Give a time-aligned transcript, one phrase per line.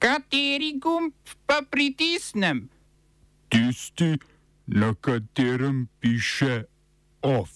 [0.00, 1.12] Kateri gumb
[1.44, 2.68] pa pritisnem?
[3.52, 4.16] Tisti,
[4.66, 6.64] na katerem piše
[7.20, 7.50] OF.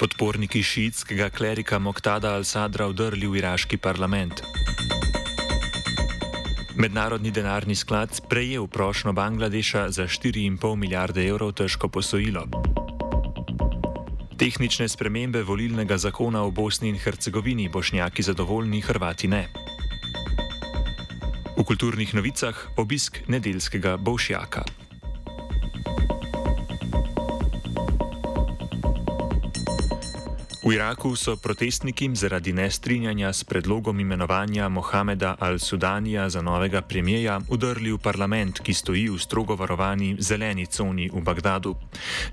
[0.00, 4.40] Podporniki šiitskega klerika Moktada al-Sadra vdrli v iraški parlament.
[6.80, 12.48] Mednarodni denarni sklad sprejel prošlo Bangladeša za 4,5 milijarde evrov težko posojilo.
[14.40, 19.67] Tehnične spremembe volilnega zakona v Bosni in Hercegovini bošnjaki zadovoljni, Hrvati ne.
[21.68, 24.87] Kulturnih novicah obisk nedeljskega Bovšjaka.
[30.58, 37.92] V Iraku so protestniki zaradi nestrinjanja s predlogom imenovanja Mohameda al-Sudanija za novega premijeja udrli
[37.92, 41.76] v parlament, ki stoji v strogo varovani zeleni coni v Bagdadu.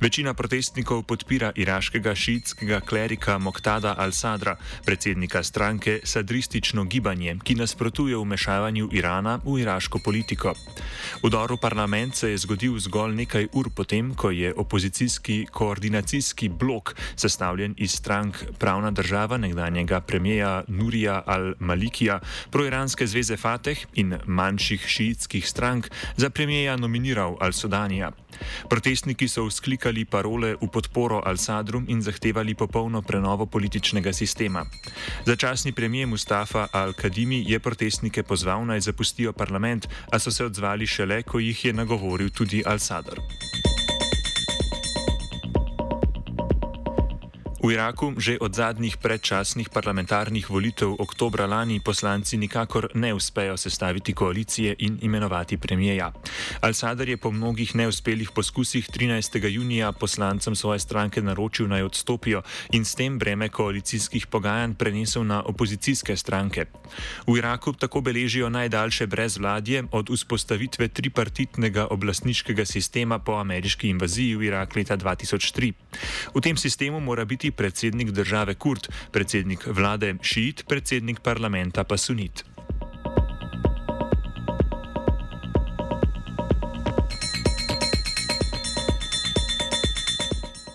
[0.01, 4.55] Večina protestnikov podpira iraškega šiitskega klerika Moktada al-Sadra,
[4.85, 10.55] predsednika stranke Sadristično gibanje, ki nasprotuje vmešavanju Irana v iraško politiko.
[11.21, 16.95] Udor v parlament se je zgodil zgolj nekaj ur potem, ko je opozicijski koordinacijski blok
[17.15, 22.19] sestavljen iz strank strank Pravna država nekdanjega premijeja Nurija al-Malikija,
[22.51, 28.11] proiranske zveze Fateh in manjših šiitskih strank za premijeja nominiral al-Sudanija.
[28.69, 34.65] Protestniki so vzklikali parole v podporo al-Sadru in zahtevali popolno prenovo političnega sistema.
[35.25, 41.23] Začasni premijer Mustafa al-Kadimi je protestnike pozval naj zapustijo parlament, a so se odzvali šele,
[41.23, 43.19] ko jih je nagovoril tudi al-Sadr.
[47.65, 54.13] V Iraku že od zadnjih predčasnih parlamentarnih volitev oktobra lani poslanci nikakor ne uspejo sestaviti
[54.13, 56.13] koalicije in imenovati premijeja.
[56.61, 59.49] Al-Sadr je po mnogih neuspelih poskusih 13.
[59.49, 65.41] junija poslancem svoje stranke naročil naj odstopijo in s tem breme koalicijskih pogajanj prenesel na
[65.41, 66.69] opozicijske stranke.
[67.25, 74.53] V Iraku tako beležijo najdaljše brezvladje od vzpostavitve tripartitnega oblastniškega sistema po ameriški invaziji v
[74.53, 75.73] Irak leta 2003.
[76.35, 82.45] V tem sistemu mora biti predsednik države Kurd, predsednik vlade Šiit, predsednik parlamenta pa Sunit.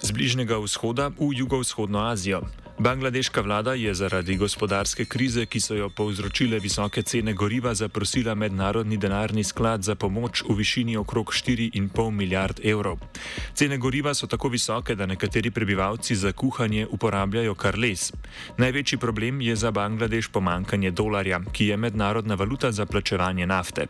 [0.02, 2.42] Z bližnjega vzhoda v jugovzhodno Azijo.
[2.80, 8.96] Bangladeška vlada je zaradi gospodarske krize, ki so jo povzročile visoke cene goriva, zaprosila mednarodni
[8.96, 12.96] denarni sklad za pomoč v višini okrog 4,5 milijard evrov.
[13.54, 18.12] Cene goriva so tako visoke, da nekateri prebivalci za kuhanje uporabljajo kar les.
[18.56, 23.86] Največji problem je za Bangladeš pomankanje dolarja, ki je mednarodna valuta za plačevanje nafte.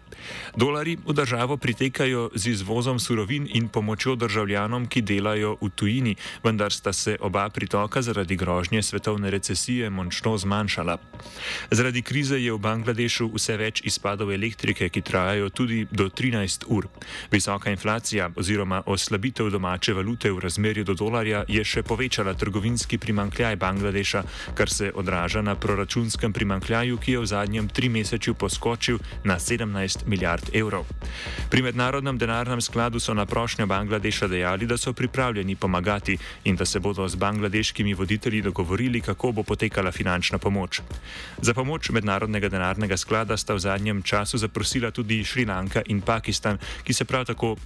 [0.57, 6.73] Dolari v državo pritekajo z izvozom surovin in pomočjo državljanom, ki delajo v tujini, vendar
[6.73, 10.99] sta se oba pritoka zaradi grožnje tveganje svetovne recesije močno zmanjšala.
[11.71, 16.89] Zaradi krize je v Bangladešu vse več izpadov elektrike, ki trajajo tudi do 13 ur.
[17.31, 23.57] Visoka inflacija oziroma oslabitev domače valute v razmerju do dolarja je še povečala trgovinski primankljaj
[23.57, 24.23] Bangladeša,
[24.55, 30.51] kar se odraža na proračunskem primankljaju, ki je v zadnjem trimesečju poskočil na 17 milijard
[30.55, 30.87] evrov.
[31.51, 36.65] Pri mednarodnem denarnem skladu so na prošnjo Bangladeša dejali, da so pripravljeni pomagati in da
[36.65, 40.81] se bodo z bangladeškimi voditelji dogovorili dogovorili, kako bo potekala finančna pomoč.
[41.43, 46.95] Za pomoč mednarodnega denarnega sklada sta v zadnjem času zaprosila tudi Šrilanka in Pakistan, ki
[46.95, 47.57] se prav tako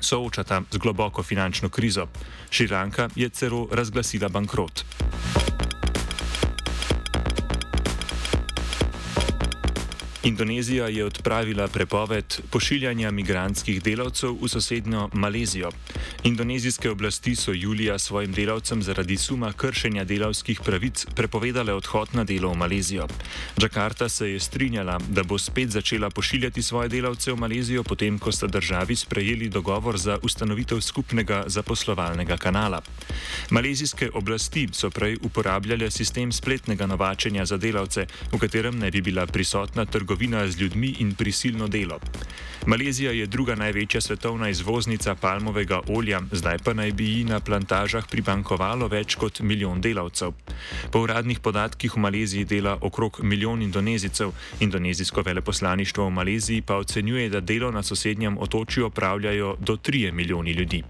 [0.00, 2.08] soočata z globoko finančno krizo.
[2.50, 4.82] Šrilanka je celo razglasila bankrot.
[10.24, 15.70] Indonezija je odpravila prepoved pošiljanja migranskih delavcev v sosednjo Malezijo.
[16.24, 22.52] Indonezijske oblasti so julija svojim delavcem zaradi suma kršenja delavskih pravic prepovedale odhod na delo
[22.52, 23.06] v Malezijo.
[23.58, 28.32] Džakarta se je strinjala, da bo spet začela pošiljati svoje delavce v Malezijo, potem ko
[28.32, 32.82] sta državi sprejeli dogovor za ustanovitev skupnega zaposlovalnega kanala.
[33.50, 39.26] Malezijske oblasti so prej uporabljale sistem spletnega novačenja za delavce, v katerem ne bi bila
[39.26, 41.98] prisotna trgovina trgovina z ljudmi in prisilno delo.
[42.66, 48.04] Malezija je druga največja svetovna izvoznica palmovega olja, zdaj pa naj bi ji na plantažah
[48.10, 50.32] pribankovalo več kot milijon delavcev.
[50.92, 54.30] Po uradnih podatkih v Maleziji dela okrog milijon indonezijcev,
[54.60, 60.52] indonezijsko veleposlaništvo v Maleziji pa ocenjuje, da delo na sosednjem otočju opravljajo do 3 milijoni
[60.52, 60.82] ljudi.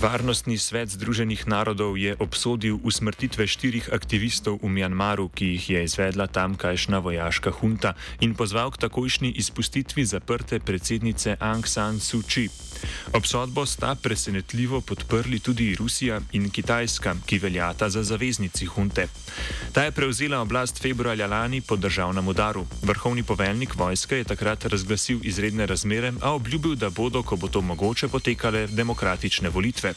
[0.00, 6.24] Varnostni svet Združenih narodov je obsodil usmrtitve štirih aktivistov v Mjanmaru, ki jih je izvedla
[6.24, 7.92] tamkajšnja vojaška hunta
[8.24, 12.48] in pozval k takojšnji izpustitvi zaprte predsednice Aung San Suu Kyi.
[13.12, 19.06] Obsodbo sta presenetljivo podprli tudi Rusija in Kitajska, ki veljata za zaveznici hunte.
[19.72, 22.66] Ta je prevzela oblast februarja lani po državnem udaru.
[22.82, 27.60] Vrhovni poveljnik vojske je takrat razglasil izredne razmere, a obljubil, da bodo, ko bo to
[27.60, 29.94] mogoče, potekale demokratične volitve.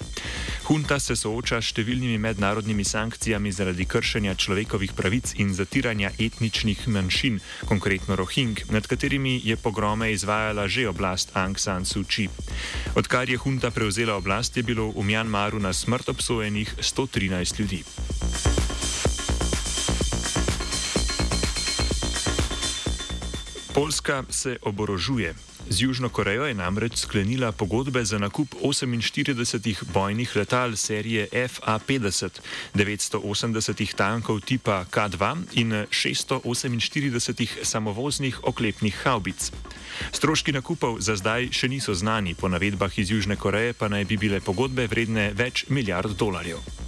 [0.63, 7.39] Hunta se sooča s številnimi mednarodnimi sankcijami zaradi kršenja človekovih pravic in zatiranja etničnih manjšin,
[7.68, 12.29] konkretno Rohing, nad katerimi je pogrome izvajala že oblast Aung San Suu Kyi.
[12.95, 17.83] Odkar je hunta prevzela oblast, je bilo v Mjanmaru na smrt obsojenih 113 ljudi.
[23.73, 25.52] Poljska se oborožuje.
[25.69, 32.30] Z Južno Korejo je namreč sklenila pogodbe za nakup 48 bojnih letal serije FA-50,
[32.75, 39.51] 980 tankov tipa K-2 in 648 samovoznih oklepnih haubic.
[40.12, 44.18] Stroški nakupov za zdaj še niso znani, po navedbah iz Južne Koreje pa naj bi
[44.18, 46.82] bile pogodbe vredne več milijard dolarjev.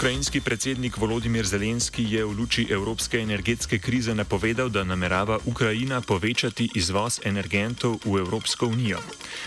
[0.00, 6.70] Ukrajinski predsednik Volodimir Zelenski je v luči evropske energetske krize napovedal, da namerava Ukrajina povečati
[6.74, 8.96] izvoz energentov v Evropsko unijo.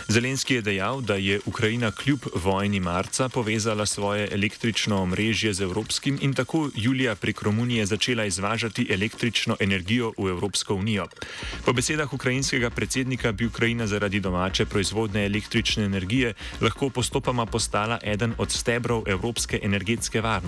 [0.07, 6.19] Zelenski je dejal, da je Ukrajina kljub vojni marca povezala svoje električno omrežje z evropskim
[6.21, 11.07] in tako julija prek Romunije začela izvažati električno energijo v Evropsko unijo.
[11.65, 18.33] Po besedah ukrajinskega predsednika bi Ukrajina zaradi domače proizvodne električne energije lahko postopoma postala eden
[18.37, 20.42] od stebrov evropske energetske varnosti.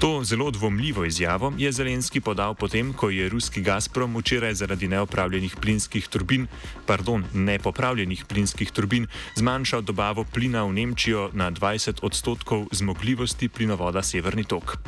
[0.00, 5.56] To zelo dvomljivo izjavo je Zelenski podal potem, ko je ruski Gazprom včeraj zaradi neopravljenih
[5.60, 6.46] plinskih turbin,
[6.86, 9.06] pardon, nepopravljenih plinskih turbin
[9.36, 14.78] zmanjšal dobavo plina v Nemčijo na 20 odstotkov zmogljivosti plinovoda Severni tok.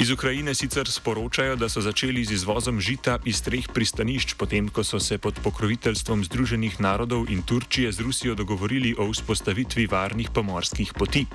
[0.00, 4.80] Iz Ukrajine sicer sporočajo, da so začeli z izvozom žita iz treh pristanišč, potem ko
[4.80, 10.96] so se pod pokroviteljstvom Združenih narodov in Turčije z Rusijo dogovorili o vzpostavitvi varnih pomorskih
[10.96, 11.26] poti.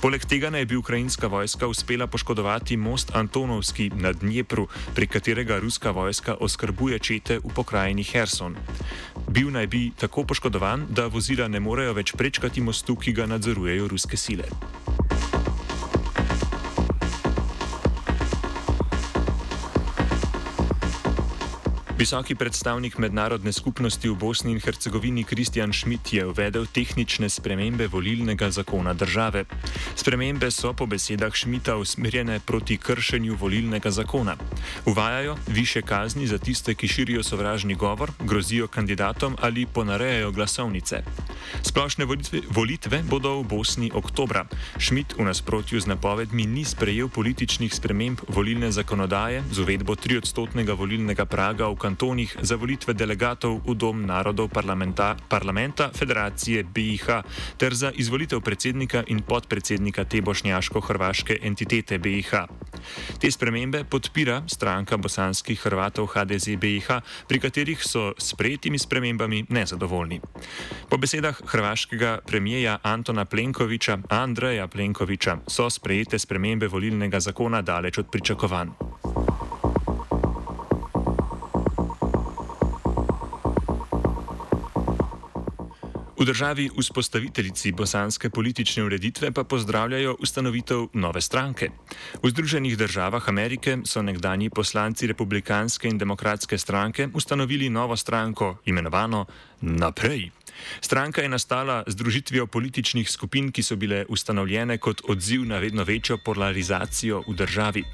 [0.00, 5.90] Poleg tega naj bi ukrajinska vojska uspela poškodovati most Antonovski na Dnjepru, prek katerega ruska
[5.92, 8.56] vojska oskrbuje čete v pokrajini Herson.
[9.28, 13.88] Bil naj bi tako poškodovan, da vozila ne morejo več prečkati mostu, ki ga nadzorujejo
[13.92, 14.48] ruske sile.
[21.98, 28.50] Visoki predstavnik mednarodne skupnosti v Bosni in Hercegovini Kristjan Schmidt je uvedel tehnične spremembe volilnega
[28.54, 29.44] zakona države.
[29.98, 34.36] Spremembe so po besedah Schmidta usmerjene proti kršenju volilnega zakona.
[34.86, 41.02] Uvajajo više kazni za tiste, ki širijo sovražni govor, grozijo kandidatom ali ponarejajo glasovnice.
[41.62, 44.46] Splošne volitve, volitve bodo v Bosni oktobra.
[44.78, 51.26] Schmidt v nasprotju z napovedmi ni sprejel političnih sprememb volilne zakonodaje z uvedbo triodstotnega volilnega
[51.26, 57.24] praga v kantonih za volitve delegatov v Dom narodov parlamenta, parlamenta Federacije BIH
[57.56, 62.44] ter za izvolitev predsednika in podpredsednika te bošnjaško-hrvaške entitete BIH.
[63.16, 70.20] Te spremembe podpira stranka bosanskih Hrvatov HDZ BIH, pri katerih so s prejetimi spremembami nezadovoljni.
[70.92, 78.12] Po besedah hrvaškega premijeja Antona Plenkoviča, Andreja Plenkoviča, so sprejete spremembe volilnega zakona daleč od
[78.12, 78.87] pričakovanj.
[86.18, 91.70] V državi vzpostaviteljici bosanske politične ureditve pa pozdravljajo ustanovitev nove stranke.
[92.22, 99.26] V Združenih državah Amerike so nekdani poslanci republikanske in demokratske stranke ustanovili novo stranko, imenovano
[99.60, 100.30] Naprej.
[100.80, 105.84] Stranka je nastala z družitvijo političnih skupin, ki so bile ustanovljene kot odziv na vedno
[105.84, 107.84] večjo polarizacijo v državi.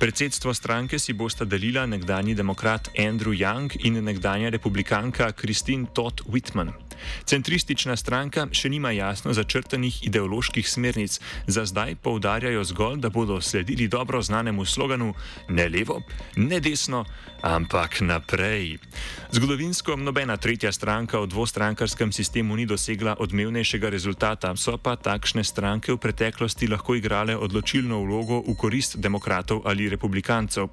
[0.00, 6.87] Predsedstvo stranke si bosta delila nekdani demokrat Andrew Young in nekdanja republikanka Christine Todd Whitman.
[7.24, 13.88] Centristična stranka še nima jasno začrtanih ideoloških smernic, za zdaj poudarjajo zgolj, da bodo sledili
[13.88, 15.14] dobro znanemu sloganu:
[15.48, 16.02] ne levo,
[16.36, 17.04] ne desno,
[17.42, 18.78] ampak naprej.
[19.32, 25.92] Zgodovinsko nobena tretja stranka v dvostrankarskem sistemu ni dosegla odmevnejšega rezultata, so pa takšne stranke
[25.92, 30.68] v preteklosti lahko igrale odločilno vlogo v korist demokratov ali republikancev.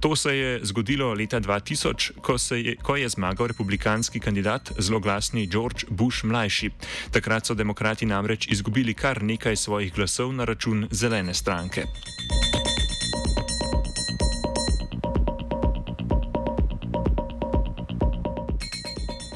[0.00, 5.84] To se je zgodilo leta 2000, ko, je, ko je zmagal republikanski kandidat, zloglasni George
[5.90, 6.70] Bush mlajši.
[7.10, 11.84] Takrat so demokrati namreč izgubili kar nekaj svojih glasov na račun zelene stranke.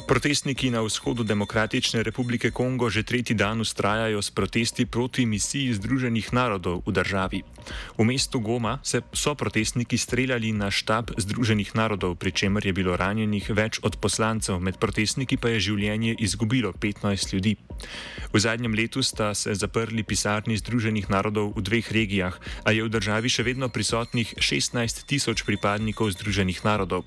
[0.03, 6.35] Protestniki na vzhodu Demokratične republike Kongo že tretji dan ustrajajo s protesti proti misiji Združenih
[6.35, 7.41] narodov v državi.
[7.95, 12.99] V mestu Goma se so protestniki streljali na štab Združenih narodov, pri čemer je bilo
[12.99, 17.55] ranjenih več od poslancev, med protestniki pa je življenje izgubilo 15 ljudi.
[18.35, 22.35] V zadnjem letu sta se zaprli pisarni Združenih narodov v dveh regijah,
[22.67, 27.07] a je v državi še vedno prisotnih 16 tisoč pripadnikov Združenih narodov.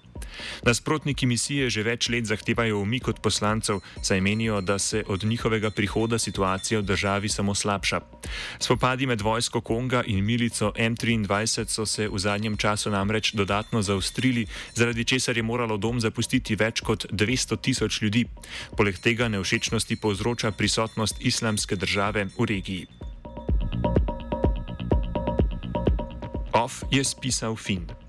[0.64, 5.70] Nasprotniki misije že več let zahtevajo umik od poslancev, saj menijo, da se od njihovega
[5.70, 8.00] prihoda situacija v državi samo slabša.
[8.60, 14.46] Spopadi med vojsko Konga in milico M23 so se v zadnjem času namreč dodatno zaustrili,
[14.74, 18.26] zaradi česar je moralo dom zapustiti več kot 200 tisoč ljudi.
[18.78, 22.88] Poleg tega nevšečnosti povzroča prisotnost islamske države v regiji.
[26.54, 28.05] Off je spisal Find.